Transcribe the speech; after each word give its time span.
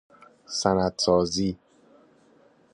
سند 0.47 0.99
سازی 0.99 1.57